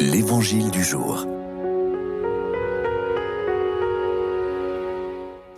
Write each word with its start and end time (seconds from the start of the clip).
L'Évangile 0.00 0.70
du 0.70 0.84
jour. 0.84 1.26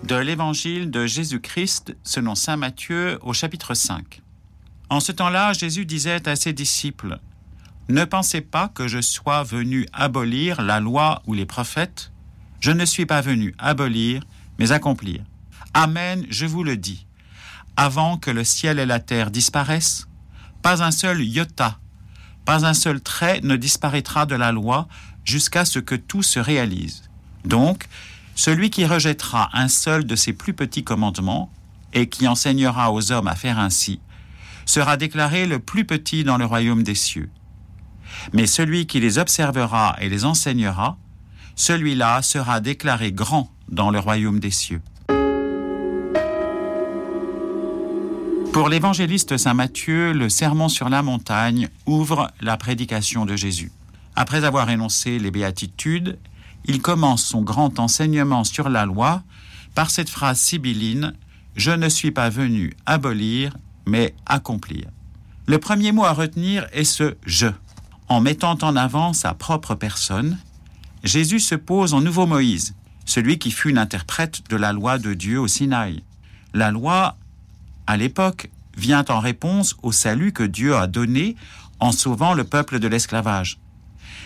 De 0.03 0.17
l'Évangile 0.17 0.91
de 0.91 1.05
Jésus-Christ 1.05 1.95
selon 2.03 2.35
Saint 2.35 2.57
Matthieu 2.57 3.19
au 3.21 3.35
chapitre 3.35 3.75
5. 3.75 4.23
En 4.89 5.01
ce 5.01 5.13
temps-là, 5.13 5.53
Jésus 5.53 5.85
disait 5.85 6.27
à 6.27 6.37
ses 6.37 6.55
disciples, 6.55 7.19
Ne 7.91 8.07
pensez 8.07 8.41
pas 8.41 8.69
que 8.69 8.89
je 8.89 9.03
sois 9.03 9.43
venu 9.43 9.87
abolir 9.93 10.63
la 10.63 10.81
loi 10.81 11.23
ou 11.27 11.35
les 11.35 11.45
prophètes. 11.45 12.11
Je 12.61 12.71
ne 12.71 12.87
suis 12.87 13.05
pas 13.05 13.21
venu 13.21 13.55
abolir, 13.59 14.23
mais 14.59 14.73
accomplir. 14.73 15.23
Amen, 15.75 16.25
je 16.31 16.47
vous 16.47 16.65
le 16.65 16.79
dis. 16.79 17.07
Avant 17.77 18.17
que 18.17 18.31
le 18.31 18.45
ciel 18.45 18.79
et 18.79 18.87
la 18.87 19.01
terre 19.01 19.31
disparaissent, 19.31 20.09
pas 20.63 20.83
un 20.83 20.93
seul 20.93 21.23
iota 21.23 21.79
pas 22.45 22.67
un 22.67 22.75
seul 22.75 23.01
trait 23.01 23.41
ne 23.43 23.57
disparaîtra 23.57 24.27
de 24.27 24.35
la 24.35 24.53
loi 24.53 24.89
jusqu'à 25.25 25.65
ce 25.65 25.79
que 25.79 25.95
tout 25.95 26.23
se 26.23 26.39
réalise. 26.39 27.03
Donc, 27.45 27.87
celui 28.35 28.71
qui 28.71 28.87
rejettera 28.87 29.51
un 29.53 29.69
seul 29.69 30.05
de 30.05 30.17
ces 30.17 30.33
plus 30.33 30.55
petits 30.55 30.85
commandements 30.85 31.51
et 31.93 32.09
qui 32.09 32.27
enseignera 32.29 32.93
aux 32.93 33.13
hommes 33.13 33.29
à 33.29 33.35
faire 33.35 33.59
ainsi, 33.59 34.01
sera 34.67 34.97
déclaré 34.97 35.47
le 35.47 35.59
plus 35.59 35.85
petit 35.85 36.25
dans 36.25 36.39
le 36.39 36.45
royaume 36.45 36.83
des 36.83 36.95
cieux. 36.95 37.31
Mais 38.33 38.47
celui 38.47 38.87
qui 38.87 39.01
les 39.01 39.19
observera 39.19 39.97
et 40.01 40.09
les 40.09 40.25
enseignera, 40.25 40.97
celui-là 41.57 42.23
sera 42.23 42.61
déclaré 42.61 43.13
grand 43.13 43.51
dans 43.69 43.91
le 43.91 43.99
royaume 43.99 44.41
des 44.41 44.51
cieux. 44.51 44.83
Pour 48.53 48.69
l'évangéliste 48.69 49.37
Saint 49.37 49.55
Matthieu, 49.55 50.13
le 50.13 50.29
sermon 50.29 50.69
sur 50.69 50.89
la 50.89 51.03
montagne 51.03 51.69
ouvre 51.87 52.33
la 52.41 52.57
prédication 52.57 53.25
de 53.25 53.37
Jésus. 53.37 53.71
Après 54.17 54.43
avoir 54.45 54.69
énoncé 54.71 55.21
les 55.21 55.31
béatitudes, 55.31 56.19
il 56.65 56.83
commence 56.83 57.23
son 57.23 57.43
grand 57.43 57.79
enseignement 57.79 58.43
sur 58.43 58.69
la 58.69 58.87
loi 58.87 59.23
par 59.77 59.91
cette 59.91 60.11
phrase 60.11 60.41
sibylline 60.41 61.15
Je 61.55 61.71
ne 61.71 61.89
suis 61.89 62.11
pas 62.11 62.29
venu 62.29 62.75
abolir, 62.87 63.57
mais 63.87 64.15
accomplir. 64.27 64.87
Le 65.47 65.59
premier 65.59 65.93
mot 65.93 66.05
à 66.05 66.13
retenir 66.13 66.67
est 66.73 66.85
ce 66.85 67.15
je. 67.25 67.47
En 68.09 68.21
mettant 68.21 68.59
en 68.63 68.75
avant 68.75 69.13
sa 69.13 69.33
propre 69.33 69.77
personne, 69.77 70.39
Jésus 71.05 71.41
se 71.41 71.55
pose 71.55 71.95
en 71.95 72.01
nouveau 72.01 72.27
Moïse, 72.27 72.75
celui 73.07 73.39
qui 73.39 73.53
fut 73.53 73.71
l'interprète 73.71 74.43
de 74.51 74.57
la 74.57 74.73
loi 74.73 74.99
de 74.99 75.15
Dieu 75.15 75.39
au 75.39 75.47
Sinaï. 75.47 76.03
La 76.53 76.73
loi 76.73 77.17
à 77.91 77.97
l'époque, 77.97 78.51
vient 78.77 79.05
en 79.09 79.19
réponse 79.19 79.75
au 79.83 79.91
salut 79.91 80.31
que 80.33 80.45
Dieu 80.45 80.77
a 80.77 80.87
donné 80.87 81.35
en 81.81 81.91
sauvant 81.91 82.35
le 82.35 82.45
peuple 82.45 82.79
de 82.79 82.87
l'esclavage. 82.87 83.59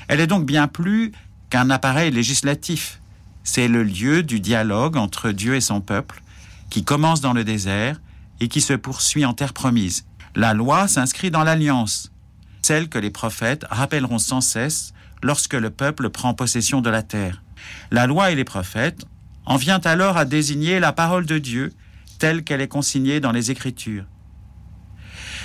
Elle 0.06 0.20
est 0.20 0.26
donc 0.26 0.44
bien 0.44 0.68
plus 0.68 1.12
qu'un 1.48 1.70
appareil 1.70 2.10
législatif. 2.10 3.00
C'est 3.42 3.66
le 3.66 3.82
lieu 3.82 4.22
du 4.22 4.38
dialogue 4.38 4.98
entre 4.98 5.30
Dieu 5.30 5.54
et 5.54 5.62
son 5.62 5.80
peuple, 5.80 6.22
qui 6.68 6.84
commence 6.84 7.22
dans 7.22 7.32
le 7.32 7.42
désert 7.42 8.02
et 8.38 8.48
qui 8.48 8.60
se 8.60 8.74
poursuit 8.74 9.24
en 9.24 9.32
terre 9.32 9.54
promise. 9.54 10.04
La 10.34 10.52
loi 10.52 10.86
s'inscrit 10.86 11.30
dans 11.30 11.42
l'alliance, 11.42 12.12
celle 12.60 12.90
que 12.90 12.98
les 12.98 13.10
prophètes 13.10 13.64
rappelleront 13.70 14.18
sans 14.18 14.42
cesse 14.42 14.92
lorsque 15.22 15.54
le 15.54 15.70
peuple 15.70 16.10
prend 16.10 16.34
possession 16.34 16.82
de 16.82 16.90
la 16.90 17.02
terre. 17.02 17.42
La 17.90 18.06
loi 18.06 18.30
et 18.30 18.34
les 18.34 18.44
prophètes 18.44 19.06
en 19.46 19.56
vient 19.56 19.80
alors 19.84 20.18
à 20.18 20.26
désigner 20.26 20.80
la 20.80 20.92
parole 20.92 21.24
de 21.24 21.38
Dieu 21.38 21.72
telle 22.18 22.44
qu'elle 22.44 22.60
est 22.60 22.68
consignée 22.68 23.20
dans 23.20 23.32
les 23.32 23.50
Écritures. 23.50 24.04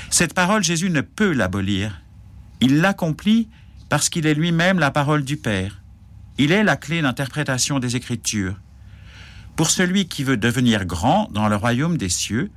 Cette 0.09 0.33
parole, 0.33 0.63
Jésus 0.63 0.89
ne 0.89 1.01
peut 1.01 1.33
l'abolir. 1.33 2.01
Il 2.61 2.81
l'accomplit 2.81 3.47
parce 3.89 4.09
qu'il 4.09 4.25
est 4.25 4.33
lui-même 4.33 4.79
la 4.79 4.91
parole 4.91 5.23
du 5.23 5.37
Père. 5.37 5.81
Il 6.37 6.51
est 6.51 6.63
la 6.63 6.77
clé 6.77 7.01
d'interprétation 7.01 7.79
des 7.79 7.95
Écritures. 7.95 8.55
Pour 9.55 9.69
celui 9.69 10.07
qui 10.07 10.23
veut 10.23 10.37
devenir 10.37 10.85
grand 10.85 11.29
dans 11.31 11.49
le 11.49 11.55
royaume 11.55 11.97
des 11.97 12.09
cieux, 12.09 12.49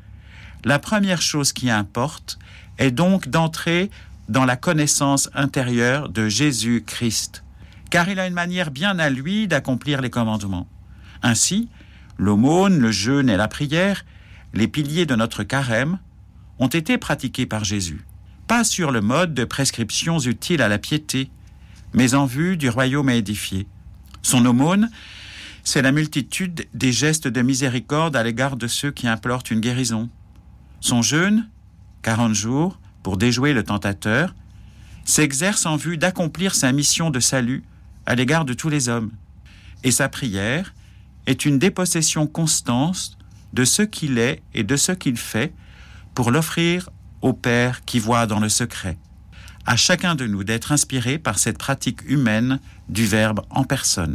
la 0.64 0.78
première 0.78 1.20
chose 1.20 1.52
qui 1.52 1.68
importe 1.68 2.38
est 2.78 2.92
donc 2.92 3.28
d'entrer 3.28 3.90
dans 4.28 4.44
la 4.44 4.56
connaissance 4.56 5.28
intérieure 5.34 6.08
de 6.08 6.28
Jésus-Christ, 6.28 7.42
car 7.90 8.08
il 8.08 8.20
a 8.20 8.26
une 8.26 8.34
manière 8.34 8.70
bien 8.70 8.98
à 8.98 9.10
lui 9.10 9.48
d'accomplir 9.48 10.00
les 10.00 10.10
commandements. 10.10 10.68
Ainsi, 11.22 11.68
l'aumône, 12.18 12.78
le 12.78 12.90
jeûne 12.90 13.28
et 13.28 13.36
la 13.36 13.48
prière 13.48 14.04
les 14.54 14.68
piliers 14.68 15.06
de 15.06 15.14
notre 15.14 15.42
carême, 15.44 15.98
ont 16.58 16.68
été 16.68 16.98
pratiqués 16.98 17.46
par 17.46 17.64
Jésus, 17.64 18.04
pas 18.46 18.64
sur 18.64 18.90
le 18.90 19.00
mode 19.00 19.34
de 19.34 19.44
prescriptions 19.44 20.18
utiles 20.18 20.62
à 20.62 20.68
la 20.68 20.78
piété, 20.78 21.30
mais 21.94 22.14
en 22.14 22.26
vue 22.26 22.56
du 22.56 22.68
royaume 22.68 23.08
à 23.08 23.14
édifier. 23.14 23.66
Son 24.22 24.44
aumône, 24.46 24.90
c'est 25.64 25.82
la 25.82 25.92
multitude 25.92 26.66
des 26.74 26.92
gestes 26.92 27.28
de 27.28 27.42
miséricorde 27.42 28.16
à 28.16 28.22
l'égard 28.22 28.56
de 28.56 28.66
ceux 28.66 28.90
qui 28.90 29.08
implorent 29.08 29.44
une 29.50 29.60
guérison. 29.60 30.08
Son 30.80 31.02
jeûne, 31.02 31.48
quarante 32.02 32.34
jours, 32.34 32.78
pour 33.02 33.16
déjouer 33.16 33.52
le 33.52 33.62
tentateur, 33.62 34.34
s'exerce 35.04 35.66
en 35.66 35.76
vue 35.76 35.96
d'accomplir 35.96 36.54
sa 36.54 36.72
mission 36.72 37.10
de 37.10 37.20
salut 37.20 37.64
à 38.06 38.14
l'égard 38.14 38.44
de 38.44 38.54
tous 38.54 38.68
les 38.68 38.88
hommes. 38.88 39.10
Et 39.84 39.90
sa 39.90 40.08
prière 40.08 40.74
est 41.26 41.44
une 41.44 41.58
dépossession 41.58 42.26
constante 42.26 43.16
de 43.52 43.64
ce 43.64 43.82
qu'il 43.82 44.18
est 44.18 44.42
et 44.54 44.64
de 44.64 44.76
ce 44.76 44.92
qu'il 44.92 45.16
fait 45.16 45.52
pour 46.14 46.30
l'offrir 46.30 46.90
au 47.20 47.32
Père 47.32 47.84
qui 47.84 47.98
voit 47.98 48.26
dans 48.26 48.40
le 48.40 48.48
secret. 48.48 48.98
À 49.64 49.76
chacun 49.76 50.14
de 50.14 50.26
nous 50.26 50.42
d'être 50.42 50.72
inspiré 50.72 51.18
par 51.18 51.38
cette 51.38 51.58
pratique 51.58 52.02
humaine 52.08 52.58
du 52.88 53.06
Verbe 53.06 53.42
en 53.50 53.64
personne. 53.64 54.10